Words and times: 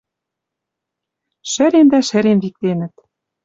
Шӹрен 1.51 1.87
дӓ 1.91 1.99
шӹрен 2.07 2.37
виктенӹт. 2.43 2.93